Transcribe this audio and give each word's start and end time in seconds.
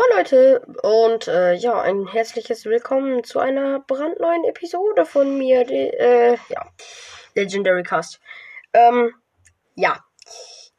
Moin 0.00 0.16
Leute 0.16 0.62
und 0.82 1.28
äh, 1.28 1.52
ja, 1.52 1.78
ein 1.78 2.06
herzliches 2.06 2.64
Willkommen 2.64 3.22
zu 3.22 3.38
einer 3.38 3.80
brandneuen 3.80 4.44
Episode 4.44 5.04
von 5.04 5.36
mir, 5.36 5.66
die, 5.66 5.90
äh, 5.90 6.38
ja, 6.48 6.64
Legendary 7.34 7.82
Cast. 7.82 8.18
Ähm, 8.72 9.12
ja, 9.74 10.02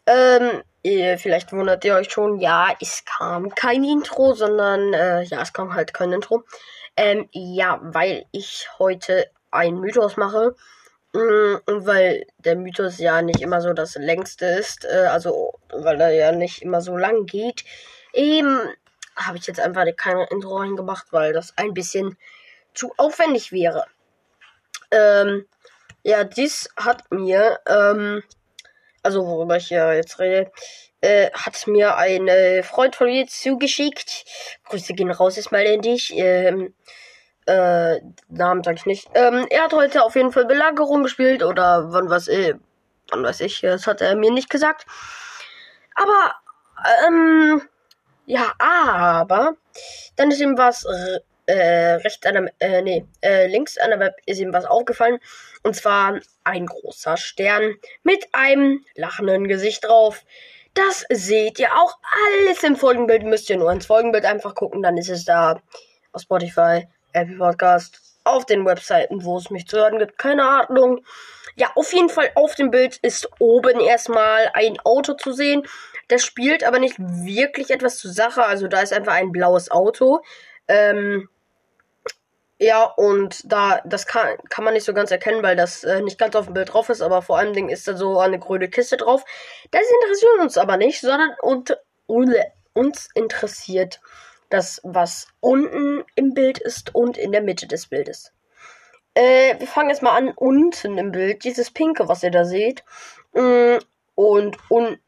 ähm, 0.07 0.63
ihr, 0.81 1.19
vielleicht 1.19 1.53
wundert 1.53 1.85
ihr 1.85 1.93
euch 1.93 2.09
schon, 2.09 2.39
ja, 2.39 2.69
es 2.81 3.05
kam 3.05 3.53
kein 3.53 3.83
Intro, 3.83 4.33
sondern, 4.33 4.91
äh, 4.91 5.21
ja, 5.21 5.39
es 5.43 5.53
kam 5.53 5.75
halt 5.75 5.93
kein 5.93 6.13
Intro. 6.13 6.43
Ähm, 6.97 7.29
ja, 7.31 7.79
weil 7.83 8.25
ich 8.31 8.69
heute 8.79 9.27
einen 9.51 9.81
Mythos 9.81 10.17
mache. 10.17 10.55
Mm, 11.13 11.57
Und 11.67 11.85
weil 11.85 12.25
der 12.39 12.55
Mythos 12.55 12.97
ja 12.97 13.21
nicht 13.21 13.41
immer 13.41 13.61
so 13.61 13.73
das 13.73 13.93
längste 13.97 14.47
ist, 14.47 14.83
äh, 14.83 15.09
also 15.11 15.59
weil 15.71 16.01
er 16.01 16.11
ja 16.11 16.31
nicht 16.31 16.63
immer 16.63 16.81
so 16.81 16.97
lang 16.97 17.27
geht, 17.27 17.63
eben 18.13 18.61
habe 19.15 19.37
ich 19.37 19.47
jetzt 19.47 19.59
einfach 19.59 19.85
kein 19.95 20.17
Intro 20.29 20.57
reingemacht, 20.57 21.07
weil 21.11 21.33
das 21.33 21.57
ein 21.57 21.73
bisschen 21.73 22.17
zu 22.73 22.93
aufwendig 22.97 23.51
wäre. 23.51 23.85
Ähm, 24.91 25.45
ja, 26.03 26.23
dies 26.23 26.69
hat 26.77 27.11
mir, 27.11 27.59
ähm, 27.67 28.23
also 29.03 29.25
worüber 29.25 29.57
ich 29.57 29.69
ja 29.69 29.93
jetzt 29.93 30.19
rede, 30.19 30.51
äh, 31.01 31.31
hat 31.31 31.67
mir 31.67 31.97
ein 31.97 32.27
äh, 32.27 32.63
Freund 32.63 32.95
von 32.95 33.07
mir 33.07 33.27
zugeschickt. 33.27 34.25
Grüße 34.65 34.93
gehen 34.93 35.11
raus 35.11 35.37
erstmal 35.37 35.63
in 35.63 35.81
dich. 35.81 36.13
Ähm, 36.15 36.73
äh, 37.45 37.99
Namen 38.29 38.63
sag 38.63 38.75
ich 38.75 38.85
nicht. 38.85 39.09
Ähm, 39.15 39.47
er 39.49 39.63
hat 39.63 39.73
heute 39.73 40.03
auf 40.03 40.15
jeden 40.15 40.31
Fall 40.31 40.45
Belagerung 40.45 41.03
gespielt 41.03 41.43
oder 41.43 41.91
wann 41.91 42.09
was, 42.09 42.27
äh, 42.27 42.55
wann 43.09 43.23
weiß 43.23 43.41
ich, 43.41 43.61
das 43.61 43.87
hat 43.87 44.01
er 44.01 44.15
mir 44.15 44.31
nicht 44.31 44.49
gesagt. 44.49 44.85
Aber, 45.95 46.35
ähm, 47.07 47.61
ja, 48.31 48.53
aber 48.57 49.57
dann 50.15 50.31
ist 50.31 50.39
ihm 50.39 50.57
was 50.57 50.85
äh, 51.47 51.95
rechts 51.95 52.25
an 52.25 52.35
der, 52.35 52.53
äh, 52.59 52.81
nee, 52.81 53.05
äh, 53.21 53.47
links 53.47 53.77
an 53.77 53.89
der 53.89 53.99
Web 53.99 54.15
ist 54.25 54.39
ihm 54.39 54.53
was 54.53 54.63
aufgefallen. 54.63 55.19
Und 55.63 55.75
zwar 55.75 56.17
ein 56.45 56.65
großer 56.65 57.17
Stern 57.17 57.75
mit 58.03 58.25
einem 58.31 58.85
lachenden 58.95 59.49
Gesicht 59.49 59.83
drauf. 59.83 60.23
Das 60.73 61.03
seht 61.09 61.59
ihr 61.59 61.73
auch 61.73 61.97
alles 62.45 62.63
im 62.63 62.77
Folgenbild. 62.77 63.23
Müsst 63.23 63.49
ihr 63.49 63.57
nur 63.57 63.69
ins 63.69 63.87
Folgenbild 63.87 64.23
einfach 64.23 64.55
gucken, 64.55 64.81
dann 64.81 64.95
ist 64.95 65.09
es 65.09 65.25
da 65.25 65.61
auf 66.13 66.21
Spotify, 66.21 66.87
Apple 67.11 67.37
Podcast, 67.37 67.99
auf 68.23 68.45
den 68.45 68.65
Webseiten, 68.65 69.25
wo 69.25 69.39
es 69.39 69.49
mich 69.49 69.67
zu 69.67 69.75
hören 69.75 69.99
gibt. 69.99 70.17
Keine 70.17 70.47
Ahnung. 70.47 71.03
Ja, 71.57 71.69
auf 71.75 71.91
jeden 71.91 72.07
Fall 72.07 72.31
auf 72.35 72.55
dem 72.55 72.71
Bild 72.71 72.97
ist 73.01 73.27
oben 73.39 73.81
erstmal 73.81 74.49
ein 74.53 74.79
Auto 74.79 75.15
zu 75.15 75.33
sehen. 75.33 75.67
Das 76.11 76.25
spielt 76.25 76.65
aber 76.65 76.77
nicht 76.77 76.97
wirklich 76.99 77.71
etwas 77.71 77.97
zur 77.97 78.11
Sache. 78.11 78.43
Also 78.43 78.67
da 78.67 78.81
ist 78.81 78.91
einfach 78.91 79.13
ein 79.13 79.31
blaues 79.31 79.71
Auto. 79.71 80.19
Ähm, 80.67 81.29
ja, 82.59 82.83
und 82.83 83.49
da, 83.49 83.81
das 83.85 84.07
kann, 84.07 84.37
kann 84.49 84.65
man 84.65 84.73
nicht 84.73 84.83
so 84.83 84.93
ganz 84.93 85.09
erkennen, 85.09 85.41
weil 85.41 85.55
das 85.55 85.85
äh, 85.85 86.01
nicht 86.01 86.19
ganz 86.19 86.35
auf 86.35 86.47
dem 86.47 86.53
Bild 86.53 86.73
drauf 86.73 86.89
ist, 86.89 87.01
aber 87.01 87.21
vor 87.21 87.37
allem 87.37 87.69
ist 87.69 87.87
da 87.87 87.95
so 87.95 88.19
eine 88.19 88.39
grüne 88.39 88.67
Kiste 88.67 88.97
drauf. 88.97 89.23
Das 89.71 89.83
interessiert 90.03 90.39
uns 90.41 90.57
aber 90.57 90.75
nicht, 90.75 90.99
sondern 90.99 91.33
und, 91.41 91.77
uns 92.07 93.09
interessiert 93.15 94.01
das, 94.49 94.81
was 94.83 95.29
unten 95.39 96.03
im 96.15 96.33
Bild 96.33 96.59
ist 96.59 96.93
und 96.93 97.17
in 97.17 97.31
der 97.31 97.41
Mitte 97.41 97.67
des 97.67 97.87
Bildes. 97.87 98.33
Äh, 99.13 99.57
wir 99.59 99.67
fangen 99.67 99.91
jetzt 99.91 100.01
mal 100.01 100.17
an 100.17 100.33
unten 100.35 100.97
im 100.97 101.13
Bild, 101.13 101.45
dieses 101.45 101.71
pinke, 101.71 102.09
was 102.09 102.21
ihr 102.21 102.31
da 102.31 102.43
seht. 102.43 102.83
Mm, 103.33 103.77
und, 104.15 104.57
und, 104.69 104.99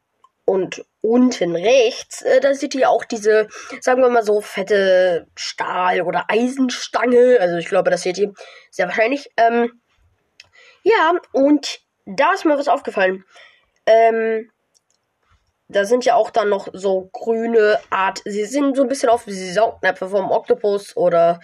und 0.45 0.85
unten 1.01 1.55
rechts, 1.55 2.21
äh, 2.21 2.39
da 2.39 2.53
seht 2.53 2.75
ihr 2.75 2.89
auch 2.89 3.05
diese, 3.05 3.47
sagen 3.81 4.01
wir 4.01 4.09
mal 4.09 4.23
so, 4.23 4.41
fette 4.41 5.27
Stahl- 5.35 6.01
oder 6.01 6.25
Eisenstange. 6.27 7.37
Also 7.39 7.57
ich 7.57 7.67
glaube, 7.67 7.91
das 7.91 8.03
seht 8.03 8.17
ihr 8.17 8.33
sehr 8.71 8.87
wahrscheinlich. 8.87 9.29
Ähm, 9.37 9.81
ja, 10.83 11.13
und 11.31 11.79
da 12.05 12.33
ist 12.33 12.45
mir 12.45 12.57
was 12.57 12.67
aufgefallen. 12.67 13.23
Ähm, 13.85 14.49
da 15.69 15.85
sind 15.85 16.05
ja 16.05 16.15
auch 16.15 16.29
dann 16.29 16.49
noch 16.49 16.67
so 16.73 17.09
grüne 17.11 17.79
Art. 17.89 18.21
Sie 18.25 18.45
sind 18.45 18.75
so 18.75 18.83
ein 18.83 18.89
bisschen 18.89 19.09
auf 19.09 19.27
wie 19.27 19.51
Saugnäpfe 19.51 20.07
vom 20.09 20.31
Oktopus 20.31 20.95
oder 20.95 21.39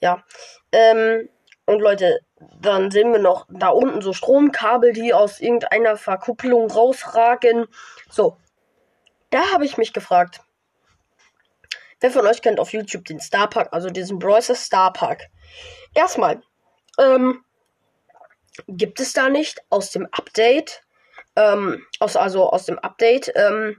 ja. 0.00 0.24
Ähm, 0.72 1.28
und 1.68 1.80
Leute, 1.80 2.20
dann 2.62 2.90
sehen 2.90 3.12
wir 3.12 3.18
noch 3.18 3.46
da 3.50 3.68
unten 3.68 4.00
so 4.00 4.14
Stromkabel, 4.14 4.94
die 4.94 5.12
aus 5.12 5.38
irgendeiner 5.38 5.98
Verkupplung 5.98 6.70
rausragen. 6.70 7.66
So. 8.08 8.38
Da 9.28 9.52
habe 9.52 9.66
ich 9.66 9.76
mich 9.76 9.92
gefragt. 9.92 10.40
Wer 12.00 12.10
von 12.10 12.26
euch 12.26 12.40
kennt 12.40 12.58
auf 12.58 12.72
YouTube 12.72 13.04
den 13.04 13.20
Star 13.20 13.50
Park, 13.50 13.68
also 13.72 13.90
diesen 13.90 14.18
Brawler 14.18 14.54
Star 14.54 14.94
Park? 14.94 15.28
Erstmal, 15.94 16.40
ähm, 16.98 17.44
gibt 18.66 18.98
es 18.98 19.12
da 19.12 19.28
nicht 19.28 19.60
aus 19.68 19.90
dem 19.90 20.06
Update, 20.12 20.82
ähm, 21.36 21.84
aus, 22.00 22.16
also 22.16 22.48
aus 22.48 22.64
dem 22.64 22.78
Update, 22.78 23.30
ähm, 23.34 23.78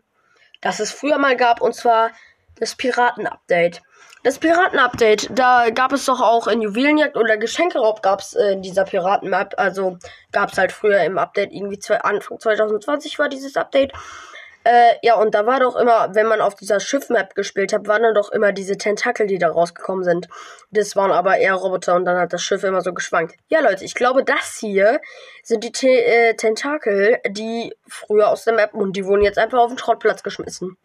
das 0.62 0.80
es 0.80 0.92
früher 0.92 1.18
mal 1.18 1.36
gab, 1.36 1.60
und 1.60 1.74
zwar 1.74 2.12
das 2.60 2.76
Piraten-Update. 2.76 3.82
Das 4.22 4.38
Piraten-Update, 4.38 5.30
da 5.32 5.70
gab 5.70 5.94
es 5.94 6.06
doch 6.06 6.20
auch 6.20 6.48
in 6.48 6.62
Juwelenjagd 6.62 7.16
oder 7.16 7.38
Geschenkeraub 7.38 8.02
gab 8.02 8.20
es 8.20 8.34
äh, 8.34 8.52
in 8.52 8.62
dieser 8.62 8.84
Piraten-Map. 8.84 9.54
Also 9.58 9.98
gab 10.34 10.52
es 10.52 10.58
halt 10.58 10.74
früher 10.74 11.02
im 11.04 11.18
Update, 11.18 11.54
irgendwie 11.54 11.80
zwei, 11.80 12.02
Anfang 12.02 12.40
2020 12.40 13.18
war 13.18 13.30
dieses 13.30 13.56
Update. 13.56 13.94
Äh, 14.66 14.96
ja, 15.02 15.16
und 15.16 15.34
da 15.34 15.46
war 15.46 15.62
doch 15.62 15.78
immer, 15.78 16.14
wenn 16.14 16.28
man 16.28 16.42
auf 16.42 16.54
dieser 16.54 16.82
Schiff-Map 16.82 17.34
gespielt 17.34 17.72
hat, 17.72 17.88
waren 17.88 18.04
dann 18.04 18.14
doch 18.14 18.30
immer 18.30 18.52
diese 18.52 18.78
Tentakel, 18.78 19.26
die 19.26 19.38
da 19.38 19.50
rausgekommen 19.50 20.04
sind. 20.04 20.28
Das 20.72 20.98
waren 20.98 21.12
aber 21.12 21.38
eher 21.38 21.54
Roboter 21.54 21.96
und 21.96 22.04
dann 22.04 22.18
hat 22.18 22.34
das 22.34 22.44
Schiff 22.44 22.66
immer 22.66 22.82
so 22.82 22.94
geschwankt. 22.94 23.36
Ja, 23.48 23.62
Leute, 23.62 23.86
ich 23.86 23.96
glaube, 23.96 24.26
das 24.26 24.58
hier 24.60 25.00
sind 25.44 25.64
die 25.64 25.72
Te 25.72 25.88
äh, 25.88 26.34
Tentakel, 26.36 27.20
die 27.30 27.74
früher 27.88 28.28
aus 28.28 28.44
der 28.44 28.54
Map 28.54 28.74
und 28.74 28.98
die 28.98 29.06
wurden 29.06 29.24
jetzt 29.24 29.40
einfach 29.40 29.60
auf 29.60 29.70
den 29.70 29.78
Schrottplatz 29.78 30.24
geschmissen. 30.24 30.78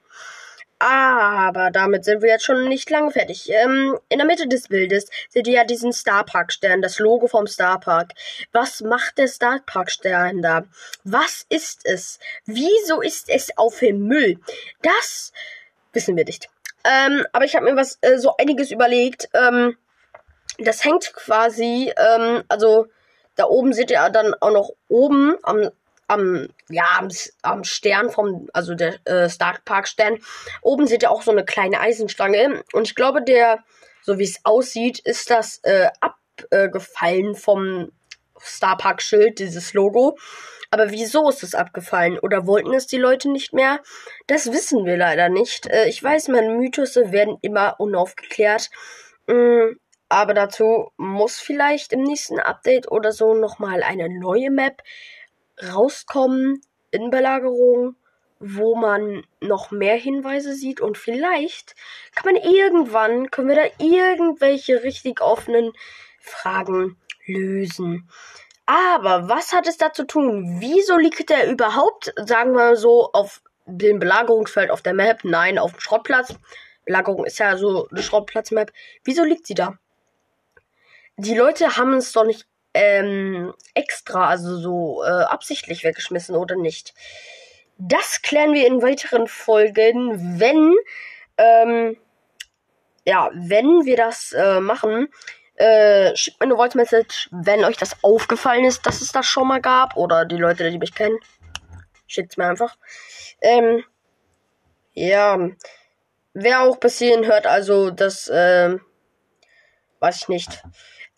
Aber 0.85 1.71
damit 1.71 2.05
sind 2.05 2.21
wir 2.21 2.29
jetzt 2.29 2.45
schon 2.45 2.69
nicht 2.69 2.91
lange 2.91 3.11
fertig. 3.11 3.49
Ähm, 3.49 3.99
in 4.11 4.19
der 4.19 4.27
Mitte 4.27 4.47
des 4.47 4.69
Bildes 4.69 5.07
seht 5.31 5.47
ihr 5.47 5.55
ja 5.55 5.65
diesen 5.65 5.95
Starpark-Stern, 5.95 6.83
das 6.83 6.99
Logo 6.99 7.27
vom 7.27 7.47
Starpark. 7.47 8.13
Was 8.53 8.83
macht 8.83 9.17
der 9.17 9.29
Starpark-Stern 9.29 10.43
da? 10.43 10.65
Was 11.03 11.47
ist 11.49 11.87
es? 11.87 12.19
Wieso 12.45 13.01
ist 13.01 13.31
es 13.31 13.57
auf 13.57 13.79
dem 13.79 14.07
Müll? 14.07 14.39
Das 14.83 15.33
wissen 15.95 16.19
wir 16.19 16.27
nicht. 16.27 16.51
Ähm, 16.85 17.27
aber 17.33 17.47
ich 17.47 17.57
habe 17.57 17.65
mir 17.65 17.77
was 17.77 17.97
äh, 18.03 18.19
so 18.19 18.37
einiges 18.37 18.71
überlegt. 18.71 19.31
Ähm, 19.33 19.79
das 20.59 20.85
hängt 20.85 21.15
quasi, 21.15 21.95
ähm, 21.97 22.45
also 22.49 22.89
da 23.37 23.47
oben 23.47 23.73
seht 23.73 23.91
ihr 23.91 24.07
dann 24.11 24.35
auch 24.39 24.53
noch 24.53 24.71
oben 24.89 25.35
am 25.45 25.71
am, 26.09 26.49
ja, 26.69 26.85
am, 26.99 27.09
am 27.43 27.65
Stern 27.65 28.11
vom, 28.11 28.49
also 28.53 28.75
der 28.75 28.95
äh, 29.07 29.29
Stark 29.29 29.65
Park 29.65 29.89
Stern. 29.89 30.19
Oben 30.63 30.87
seht 30.87 31.03
ihr 31.03 31.11
auch 31.11 31.23
so 31.23 31.31
eine 31.31 31.45
kleine 31.45 31.81
Eisenstange. 31.81 32.65
Und 32.73 32.87
ich 32.87 32.95
glaube, 32.95 33.23
der, 33.23 33.65
so 34.03 34.19
wie 34.19 34.25
es 34.25 34.41
aussieht, 34.45 34.99
ist 35.01 35.31
das 35.31 35.61
äh, 35.63 35.89
abgefallen 36.01 37.35
vom 37.35 37.91
Star 38.41 38.77
Park 38.77 39.03
Schild, 39.03 39.39
dieses 39.39 39.73
Logo. 39.75 40.19
Aber 40.71 40.91
wieso 40.91 41.29
ist 41.29 41.43
es 41.45 41.55
abgefallen? 41.55 42.19
Oder 42.19 42.47
wollten 42.47 42.75
es 42.75 42.89
die 42.89 42.99
Leute 42.99 43.31
nicht 43.31 43.53
mehr? 43.53 43.81
Das 44.27 44.53
wissen 44.53 44.85
wir 44.85 44.97
leider 44.97 45.29
nicht. 45.29 45.67
Äh, 45.69 45.89
ich 45.89 46.03
weiß, 46.03 46.29
meine 46.29 46.51
Mythose 46.51 47.13
werden 47.13 47.39
immer 47.43 47.77
unaufgeklärt. 47.79 48.71
Mm, 49.27 49.77
aber 50.09 50.35
dazu 50.35 50.91
muss 50.97 51.39
vielleicht 51.39 51.93
im 51.93 52.03
nächsten 52.03 52.39
Update 52.39 52.91
oder 52.91 53.13
so 53.13 53.35
nochmal 53.35 53.83
eine 53.83 54.09
neue 54.09 54.51
Map 54.51 54.83
rauskommen 55.63 56.61
in 56.91 57.11
Belagerung, 57.11 57.97
wo 58.41 58.75
man 58.75 59.25
noch 59.41 59.71
mehr 59.71 59.97
Hinweise 59.97 60.55
sieht 60.55 60.81
und 60.81 60.99
vielleicht 60.99 61.75
kann 62.15 62.35
man 62.35 62.43
irgendwann, 62.43 63.31
können 63.31 63.49
wir 63.49 63.57
da 63.57 63.85
irgendwelche 63.85 64.83
richtig 64.83 65.21
offenen 65.21 65.73
Fragen 66.21 66.97
lösen. 67.27 68.09
Aber 68.67 69.29
was 69.29 69.53
hat 69.53 69.67
es 69.67 69.77
da 69.77 69.93
zu 69.93 70.07
tun? 70.07 70.57
Wieso 70.61 70.97
liegt 70.97 71.31
er 71.31 71.51
überhaupt, 71.51 72.13
sagen 72.17 72.53
wir 72.53 72.77
so, 72.77 73.11
auf 73.13 73.43
dem 73.67 73.99
Belagerungsfeld 73.99 74.71
auf 74.71 74.83
der 74.83 74.95
Map? 74.95 75.21
Nein, 75.25 75.59
auf 75.59 75.73
dem 75.73 75.81
Schrottplatz. 75.81 76.35
Belagerung 76.85 77.25
ist 77.25 77.39
ja 77.39 77.57
so 77.57 77.89
eine 77.91 78.03
Schrottplatz-Map. 78.03 78.73
Wieso 79.05 79.25
liegt 79.25 79.47
sie 79.47 79.55
da? 79.55 79.79
Die 81.17 81.35
Leute 81.35 81.77
haben 81.77 81.95
es 81.95 82.13
doch 82.13 82.25
nicht 82.25 82.47
ähm, 82.75 83.55
extra, 83.75 84.29
also 84.29 84.59
so 84.59 85.03
äh, 85.05 85.07
absichtlich 85.07 85.85
weggeschmissen 85.85 86.35
oder 86.35 86.57
nicht. 86.57 86.93
Das 87.79 88.21
klären 88.23 88.53
wir 88.53 88.67
in 88.67 88.83
weiteren 88.83 89.27
Folgen, 89.29 90.39
wenn, 90.41 90.75
ähm, 91.39 91.97
ja, 93.05 93.31
wenn 93.33 93.85
wir 93.85 93.97
das 93.97 94.33
äh, 94.33 94.61
machen. 94.61 95.09
Äh, 95.57 96.17
schickt 96.17 96.41
mir 96.41 96.47
eine 96.47 96.57
Voice 96.57 96.75
Message, 96.75 97.29
wenn 97.31 97.65
euch 97.65 97.77
das 97.77 97.97
aufgefallen 98.03 98.65
ist, 98.65 98.87
dass 98.87 99.01
es 99.01 99.13
das 99.13 99.27
schon 99.27 99.47
mal 99.49 99.61
gab. 99.61 99.97
Oder 99.97 100.25
die 100.25 100.37
Leute, 100.37 100.69
die 100.71 100.79
mich 100.79 100.95
kennen. 100.95 101.19
Schickt's 102.07 102.37
mir 102.37 102.47
einfach. 102.47 102.77
Ähm, 103.41 103.85
ja. 104.95 105.39
wer 106.33 106.63
auch 106.63 106.79
bis 106.79 106.99
hierhin 106.99 107.27
hört, 107.27 107.47
also 107.47 107.91
das, 107.91 108.31
ähm, 108.33 108.81
weiß 110.01 110.23
ich 110.23 110.29
nicht. 110.29 110.63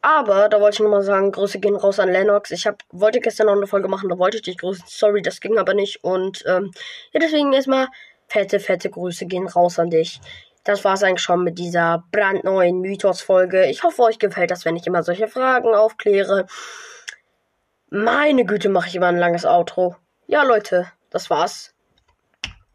Aber 0.08 0.48
da 0.48 0.60
wollte 0.60 0.76
ich 0.76 0.80
nochmal 0.82 1.02
sagen, 1.02 1.32
Grüße 1.32 1.58
gehen 1.58 1.74
raus 1.74 1.98
an 1.98 2.12
Lennox. 2.12 2.52
Ich 2.52 2.64
hab, 2.68 2.84
wollte 2.92 3.18
gestern 3.18 3.48
noch 3.48 3.56
eine 3.56 3.66
Folge 3.66 3.88
machen, 3.88 4.08
da 4.08 4.16
wollte 4.16 4.36
ich 4.36 4.44
dich 4.44 4.56
grüßen. 4.56 4.84
Sorry, 4.86 5.20
das 5.20 5.40
ging 5.40 5.58
aber 5.58 5.74
nicht. 5.74 6.04
Und 6.04 6.44
ähm, 6.46 6.70
ja, 7.12 7.18
deswegen 7.18 7.52
erstmal 7.52 7.88
fette, 8.28 8.60
fette 8.60 8.88
Grüße 8.88 9.26
gehen 9.26 9.48
raus 9.48 9.80
an 9.80 9.90
dich. 9.90 10.20
Das 10.62 10.84
war's 10.84 11.02
eigentlich 11.02 11.22
schon 11.22 11.42
mit 11.42 11.58
dieser 11.58 12.04
brandneuen 12.12 12.82
Mythos-Folge. 12.82 13.66
Ich 13.66 13.82
hoffe, 13.82 14.00
euch 14.02 14.20
gefällt 14.20 14.52
das, 14.52 14.64
wenn 14.64 14.76
ich 14.76 14.86
immer 14.86 15.02
solche 15.02 15.26
Fragen 15.26 15.74
aufkläre. 15.74 16.46
Meine 17.90 18.44
Güte, 18.44 18.68
mache 18.68 18.86
ich 18.86 18.94
immer 18.94 19.08
ein 19.08 19.18
langes 19.18 19.44
Outro. 19.44 19.96
Ja, 20.28 20.44
Leute, 20.44 20.86
das 21.10 21.30
war's. 21.30 21.74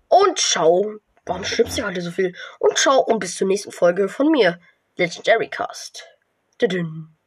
Und 0.10 0.38
ciao. 0.38 0.96
Warum 1.26 1.46
schnippst 1.46 1.78
du 1.78 1.86
heute 1.86 2.02
so 2.02 2.12
viel? 2.12 2.36
Und 2.60 2.78
ciao 2.78 3.00
und 3.00 3.20
bis 3.20 3.38
zur 3.38 3.48
nächsten 3.48 3.72
Folge 3.72 4.10
von 4.10 4.30
mir, 4.32 4.60
Legendary 4.98 5.48
Cast. 5.48 6.06
Tudun. 6.58 7.21